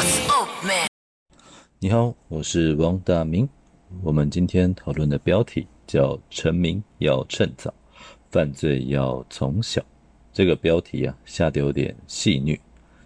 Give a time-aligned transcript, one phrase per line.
[0.00, 0.88] oh man？
[1.78, 3.46] 你好，我是王大明。
[4.02, 7.72] 我们今天讨论的标题叫“成名要趁早，
[8.30, 9.82] 犯罪要从小”。
[10.32, 12.58] 这个标题啊，下得有点戏谑。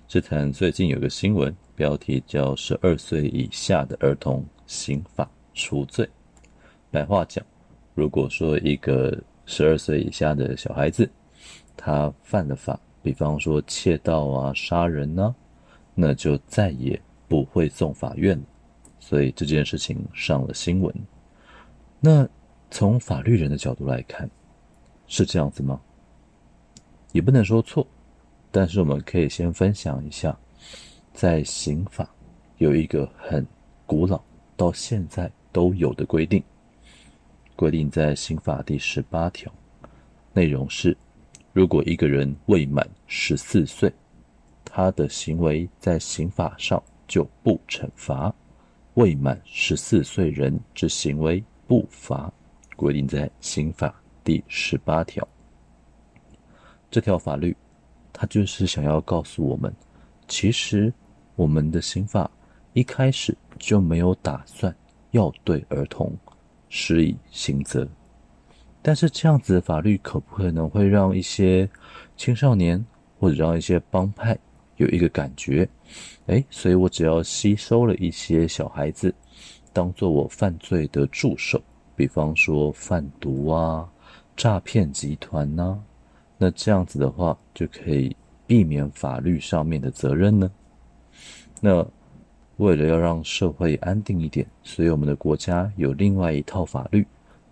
[0.07, 6.09] 是谈最近有个新闻，标题叫“十二岁以下的儿童刑法除罪”。
[6.93, 7.45] 白话讲，
[7.95, 11.11] 如果说一个十二岁以下的小孩子，
[11.77, 15.35] 他犯了法，比方说窃盗啊、杀人呢、
[15.95, 18.41] 那就再也不会送法院。
[19.01, 20.95] 所以这件事情上了新闻。
[22.01, 22.27] 那
[22.71, 24.29] 从法律人的角度来看，
[25.07, 25.81] 是这样子吗？
[27.13, 27.87] 也不能说错，
[28.51, 30.37] 但是我们可以先分享一下，
[31.13, 32.09] 在刑法
[32.59, 33.47] 有一个很
[33.87, 34.21] 古老
[34.57, 36.43] 到现在都有的规定，
[37.55, 39.53] 规定在刑法第十八条，
[40.33, 40.97] 内容是：
[41.53, 43.93] 如果一个人未满十四岁，
[44.77, 48.35] 他的行为在刑法上就不惩罚。
[48.95, 52.33] 未满十四岁人之行为不罚，
[52.75, 53.95] 规定在刑法
[54.25, 55.27] 第十八条。
[56.91, 57.57] 这条法律，
[58.13, 59.73] 它就是想要告诉我们，
[60.27, 60.93] 其实
[61.37, 62.29] 我们的刑法
[62.73, 64.75] 一开始就没有打算
[65.13, 66.13] 要对儿童
[66.69, 67.87] 施以刑责。
[68.83, 71.71] 但是这样子的法律，可不可能会让一些
[72.17, 72.85] 青少年
[73.21, 74.37] 或者让一些帮派
[74.77, 75.69] 有一个感觉？
[76.27, 79.15] 哎，所以我只要吸收了一些小孩子，
[79.73, 81.61] 当做我犯罪的助手，
[81.95, 83.89] 比方说贩毒啊、
[84.37, 85.79] 诈骗集团呐、
[86.39, 88.17] 那这样子的话就可以
[88.47, 90.51] 避免法律上面的责任呢。
[91.61, 91.87] 那
[92.57, 97.07] 为了要让社会安定一点，所以我们的国家有另外一套法律，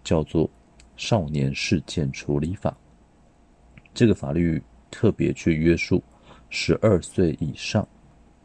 [0.04, 0.46] 叫做
[0.96, 2.70] 《少年事件处理法》。
[3.94, 6.02] 这个法律特别去约束
[6.54, 7.88] 十二岁以上。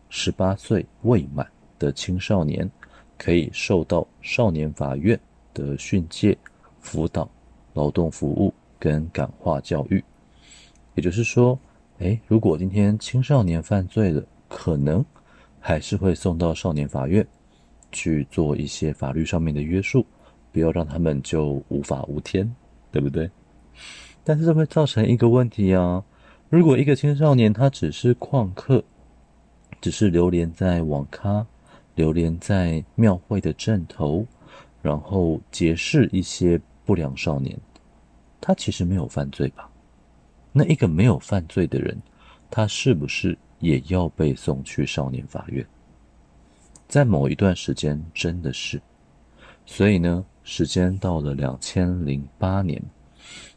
[0.07, 1.45] 十八岁未满
[1.77, 2.69] 的青少年，
[3.17, 5.19] 可以受到少年法院
[5.53, 6.35] 的训诫、
[6.79, 7.29] 辅导、
[7.73, 10.01] 劳动服务跟感化教育。
[10.95, 11.59] 也就是说，
[11.97, 15.03] 诶，如果今天青少年犯罪了，可能
[15.59, 17.27] 还是会送到少年法院
[17.91, 20.05] 去做一些法律上面的约束，
[20.53, 22.49] 不要让他们就无法无天，
[22.89, 23.29] 对不对？
[24.23, 26.01] 但是这会造成一个问题啊，
[26.49, 28.81] 如果一个青少年他只是旷课，
[29.81, 31.45] 只是流连在网咖，
[31.95, 34.25] 流连在庙会的阵头，
[34.81, 37.59] 然后结识一些不良少年，
[38.39, 39.69] 他其实没有犯罪吧？
[40.53, 42.01] 那一个没有犯罪的人，
[42.49, 45.67] 他是不是也要被送去少年法院？
[46.87, 48.81] 在某一段时间，真的是。
[49.65, 52.81] 所以呢，时间到了两千零八年，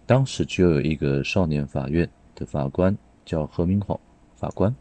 [0.04, 3.96] 当时就有一个少年法院的法官叫何明晃
[4.34, 4.74] 法官。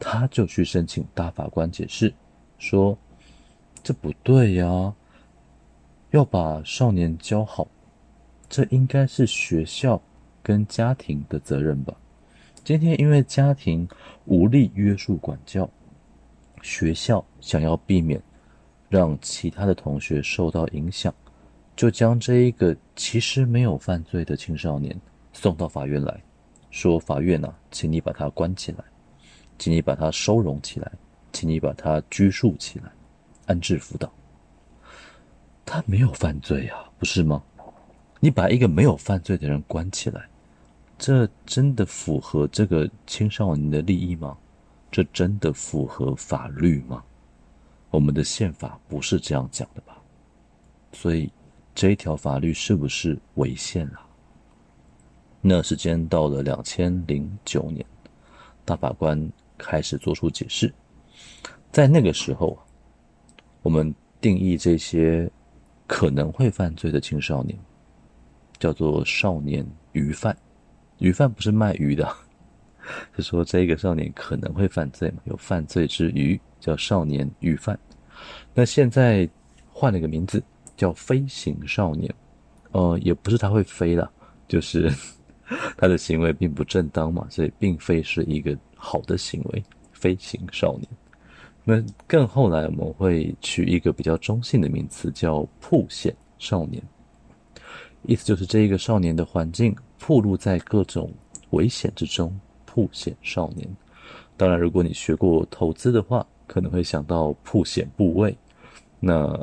[0.00, 2.12] 他就去申请大法官解释，
[2.56, 2.96] 说
[3.82, 4.94] 这不对呀，
[6.10, 7.68] 要把少年教好，
[8.48, 10.00] 这应该是学校
[10.42, 11.94] 跟家庭的责任吧。
[12.64, 13.86] 今天因为家庭
[14.24, 15.68] 无力约束管教，
[16.62, 18.22] 学校想要避免
[18.88, 21.14] 让其他的同学受到影响，
[21.76, 24.98] 就将这一个其实没有犯罪的青少年
[25.34, 26.22] 送到法院来，
[26.70, 28.84] 说法院啊，请你把他关起来。
[29.58, 30.90] 请你把他收容起来，
[31.34, 32.90] 请你把他拘束起来，
[33.44, 34.10] 安置辅导。
[35.66, 37.42] 他没有犯罪啊，不是吗？
[38.20, 40.26] 你把一个没有犯罪的人关起来，
[40.98, 44.34] 这真的符合这个青少年的利益吗？
[44.90, 47.04] 这真的符合法律吗？
[47.90, 49.98] 我们的宪法不是这样讲的吧？
[50.92, 51.30] 所以
[51.74, 54.00] 这一条法律是不是违宪了？
[55.40, 57.84] 那时间到了两千零九年，
[58.64, 59.30] 大法官。
[59.62, 60.72] 开始做出解释，
[61.70, 62.58] 在那个时候，
[63.60, 65.30] 我们定义这些
[65.86, 67.58] 可能会犯罪的青少年，
[68.58, 69.62] 叫做少年
[69.92, 70.34] 鱼贩。
[70.96, 72.10] 鱼贩不是卖鱼的，
[73.14, 77.78] 是说这个少年可能会犯罪嘛，有犯罪之鱼，叫少年鱼贩。
[78.54, 79.28] 那现在
[79.68, 80.42] 换了个名字，
[80.74, 82.10] 叫飞行少年。
[82.72, 84.10] 呃，也不是他会飞了，
[84.48, 84.90] 就是
[85.76, 88.56] 他的行为并不正当嘛，所以并非是一个。
[88.82, 89.62] 好的行为，
[89.92, 90.88] 飞行少年。
[91.64, 96.82] 那更后来，我们会取一个比较中性的名词，叫曝险少年。
[98.04, 101.12] 意思就是这一个少年的环境暴露在各种
[101.50, 102.34] 危险之中，
[102.64, 103.68] 曝险少年。
[104.38, 108.34] 当然，如果你学过投资的话，可能会想到曝险部位。
[108.98, 109.38] 那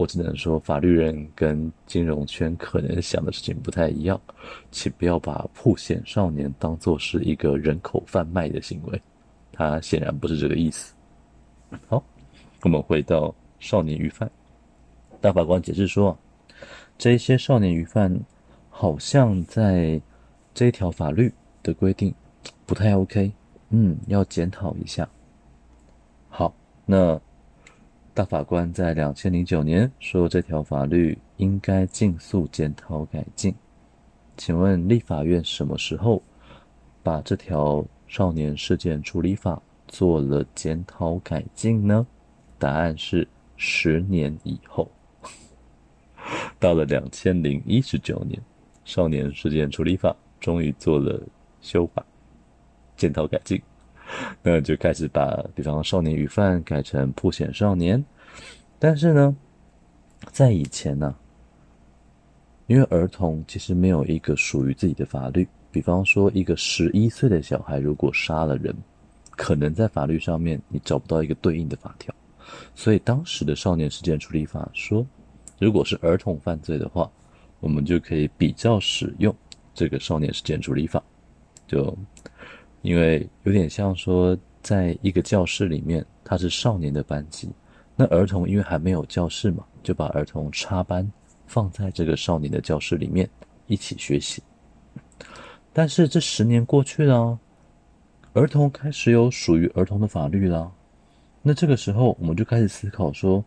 [0.00, 4.18] 我只能说，法律人跟金融圈可能想的事情不太一样，
[4.70, 9.02] 请不要把破险少年当做是一个人口贩卖的行为，
[9.52, 10.94] 他显然不是这个意思。
[11.86, 12.02] 好，
[12.62, 14.30] 我们回到少年虞犯，
[15.20, 16.16] 大法官解释说，
[16.96, 18.18] 这些少年虞犯
[18.70, 20.00] 好像在
[20.54, 21.30] 这条法律
[21.62, 22.14] 的规定
[22.64, 23.30] 不太 OK，
[23.68, 25.06] 嗯，要检讨一下。
[26.30, 26.54] 好，
[26.86, 27.20] 那
[28.20, 33.54] 大法官在两千零九年说这条法律应该尽速检讨改进。
[34.36, 36.22] 请问立法院什么时候
[37.02, 39.58] 把这条少年事件处理法
[39.88, 42.06] 做了检讨改进呢？
[42.58, 43.26] 答案是
[43.56, 44.86] 十年以后。
[46.60, 48.38] 到了两千零一十九年，
[48.84, 51.18] 少年事件处理法终于做了
[51.62, 52.04] 修法、
[52.98, 53.58] 检讨改进，
[54.42, 58.04] 那就开始把比方少年与犯改成破险少年。
[58.78, 59.36] 但是呢，
[60.32, 61.14] 在以前呢、
[62.66, 68.74] 因为儿童其实没有一个属于自己的法律，比方说一个十一岁的小孩如果杀了人，
[69.32, 72.14] 可能在法律上面你找不到一个对应的法条，
[72.74, 75.06] 所以当时的少年事件处理法说，
[75.58, 77.10] 如果是儿童犯罪的话，
[77.60, 79.34] 我们就可以比较使用
[79.74, 81.02] 这个少年事件处理法，
[81.66, 81.96] 就
[82.82, 87.48] 因为有点像说，在一个教室里面，他是少年的班级，
[87.96, 91.10] 那儿童因为还没有教室嘛，就把儿童插班
[91.46, 93.28] 放在这个少年的教室里面
[93.66, 94.42] 一起学习。
[95.72, 97.38] 但是这十年过去了。
[98.32, 100.72] 儿童开始有属于儿童的法律了，
[101.42, 103.44] 那这个时候我们就开始思考说，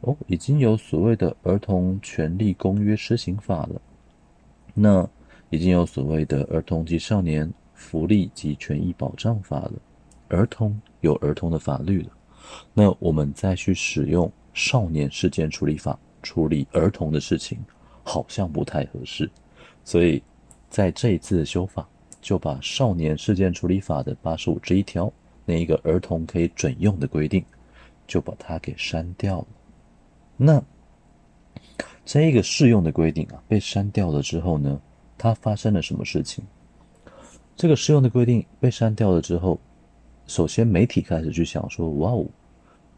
[0.00, 3.80] 哦，已经有所谓的《儿童权利公约施行法》了，
[4.74, 5.08] 那
[5.50, 9.72] 已经有所谓的《儿童及少年福利及权益保障法》了，
[10.28, 12.08] 儿童有儿童的法律了，
[12.72, 15.92] 那我们再去使用《少年事件处理法》
[16.22, 17.58] 处理儿童的事情，
[18.02, 19.30] 好像不太合适，
[19.84, 20.22] 所以
[20.70, 21.86] 在这一次的修法。
[22.24, 25.12] 就把《少年事件处理法》的八十五之一条
[25.44, 27.44] 那一个儿童可以准用的规定，
[28.06, 29.46] 就把它给删掉了。
[30.38, 30.64] 那
[32.02, 34.80] 这一个适用的规定啊，被删掉了之后呢，
[35.18, 36.42] 它发生了什么事情？
[37.56, 39.60] 这个适用的规定被删掉了之后，
[40.26, 42.26] 首先媒体开始去想说：“哇哦，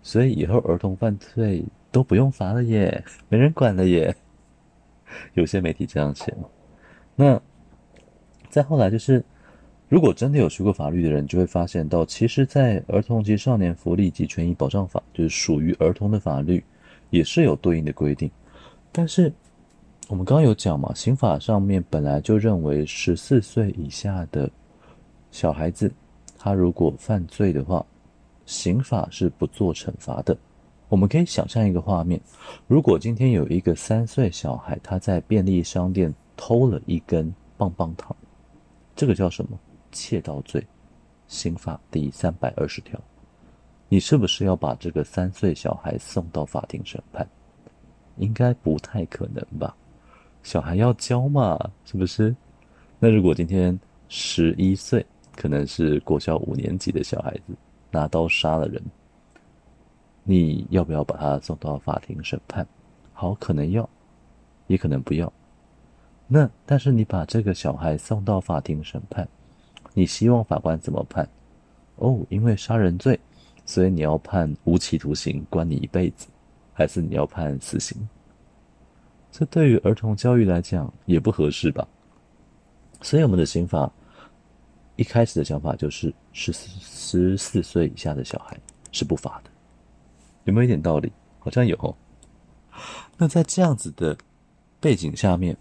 [0.03, 4.15] 所以以后儿童犯罪都不用罚了耶，没人管了耶。”
[5.35, 6.35] 有些媒体这样写。
[7.15, 7.41] 那
[8.49, 9.25] 再后来就是，
[9.89, 16.65] 如果真的有学过法律的人，就会发现到，其实，在《儿童及少年福利及权益保障法》就是属于儿童的法律，
[17.11, 18.31] 也是有对应的规定。
[18.91, 19.33] 但是
[20.09, 24.49] 我们刚刚有讲嘛，刑法上面本来就认为十四岁以下的
[25.33, 25.93] 小孩子，
[26.39, 27.85] 他如果犯罪的话，
[28.45, 30.37] 刑法是不做惩罚的。
[30.89, 32.21] 我们可以想象一个画面：
[32.69, 38.15] 如果今天有一个三岁小孩，他在便利商店偷了一根棒棒糖。
[38.95, 39.59] 这个叫什么？
[39.91, 40.65] 窃盗罪，
[41.27, 42.97] 刑法第三百二十条。
[43.89, 47.29] 你是不是要把这个三岁小孩送到法庭审判？
[48.19, 49.77] 应该不太可能吧？
[50.47, 52.33] 小孩要教嘛，是不是？
[53.01, 53.77] 那如果今天
[54.09, 55.05] 十一岁，
[55.35, 57.53] 可能是国小五年级的小孩子，
[57.91, 58.81] 拿刀杀了人，
[60.23, 62.65] 你要不要把他送到法庭审判？
[63.13, 63.91] 好，可能要，
[64.69, 65.31] 也可能不要。
[66.29, 69.29] 那但是你把这个小孩送到法庭审判，
[69.95, 71.29] 你希望法官怎么判？
[71.97, 73.19] 哦，因为杀人罪，
[73.65, 76.29] 所以你要判无期徒刑，关你一辈子，
[76.73, 78.09] 还是你要判死刑？
[79.39, 81.87] 这对于儿童教育来讲也不合适吧？
[83.03, 83.93] 所以我们的刑法
[84.97, 88.59] 一开始的想法就是十四十四岁以下的小孩
[88.93, 89.51] 是不罚的，
[90.45, 91.13] 有没有一点道理？
[91.39, 91.97] 好像有。
[93.19, 94.17] 那在这样子的
[94.81, 95.57] 背景下面。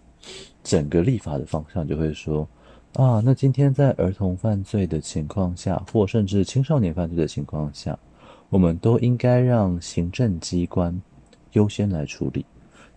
[0.63, 2.50] 整个立法的方向就会说，
[2.94, 7.96] 啊，那今天在儿童犯罪的情况下，或甚至青少年犯罪的情况下，
[8.50, 11.00] 我们都应该让行政机关
[11.51, 12.44] 优先来处理，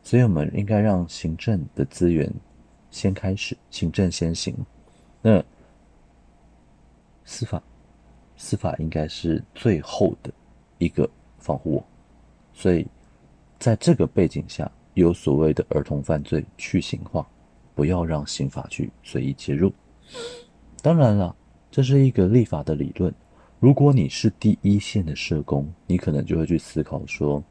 [0.09, 2.33] 所以我们应该让行政的资源
[2.91, 4.57] 先开始，行政先行。
[5.21, 5.45] 那
[7.27, 7.63] 司法，
[8.35, 10.33] 司法应该是最后的
[10.79, 11.85] 一个防护网，
[12.55, 12.87] 所以
[13.59, 17.29] 在这个背景下，有所谓的儿童犯罪去刑化。
[17.75, 19.71] 不要让刑法去随意介入。
[20.81, 21.37] 当然了，
[21.71, 23.15] 这是一个立法的理论。
[23.61, 27.45] 如果你是第一线的社工，你可能就会去思考说，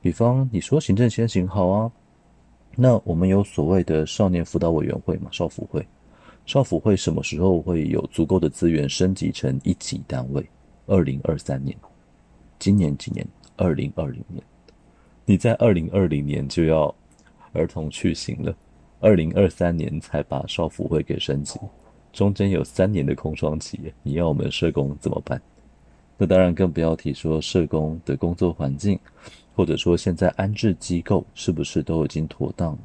[0.00, 1.90] 比方你说行政先行好啊，
[2.76, 5.86] 那我们有所谓的少年辅导委员会嘛，少辅会，
[6.44, 10.48] 少辅会什么时候会有足够的资源升级成一级单位？
[10.86, 11.76] 二零二三年，
[12.58, 13.26] 今年几年？
[13.56, 14.42] 二零二零年，
[15.24, 16.94] 你在二零二零年就要
[17.52, 18.54] 儿童去行了。
[19.00, 21.58] 二零二三年才把少辅会给升级，
[22.12, 25.40] 中间有三年的空窗期，你要我们社工怎么办？
[26.18, 28.98] 那当然更不要提说社工的工作环境，
[29.54, 32.80] 或者说现在安置机构是不是都已经妥当了？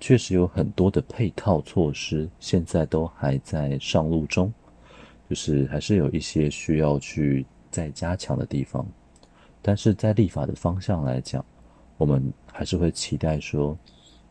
[0.00, 4.52] 确实有很多的配套措施，现在都还在上路中，
[5.28, 8.84] 就是还是有一些需要去再加强的地方。
[9.60, 11.44] 但是在立法的方向来讲，
[11.98, 13.78] 我们还是会期待说，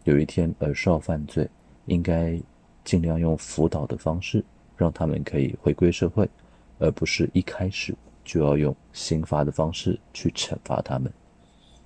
[0.04, 1.48] 有一天儿少犯罪
[1.86, 2.38] 应该
[2.84, 4.44] 尽量用辅导的方式，
[4.76, 6.30] 让他们可以回归社会，
[6.80, 11.12] 而不是一开始就要用刑罚的方式去惩罚他们。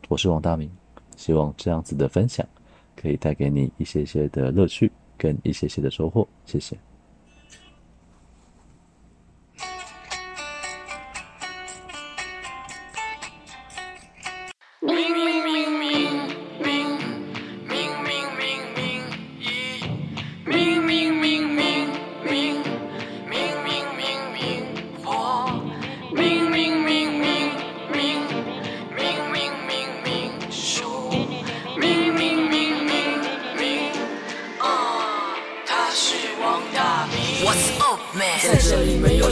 [0.07, 0.69] 我是王大明，
[1.15, 2.47] 希望这样子的分享
[2.95, 6.27] 可以带给你一些些的乐趣跟一些些的收获。
[6.45, 6.77] 谢谢。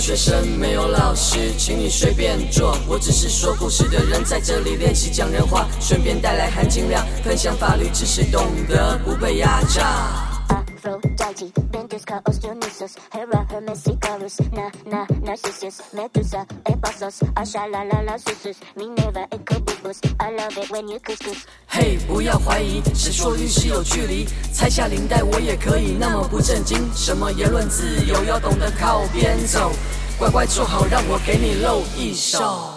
[0.04, 2.78] 学生，没有老师，请你随便坐。
[2.90, 10.28] 我只是说故事的人，在这里练习讲人话，顺便带来含金量，分享法律知识，懂得不被压榨。
[21.70, 24.26] hey,，不要怀疑，谁说律师有距离？
[24.54, 26.90] 拆下领带我也可以那么不正经。
[26.96, 29.72] 什么言论自由，要懂得靠边走，
[30.18, 32.73] 乖乖坐好，让我给你露一手。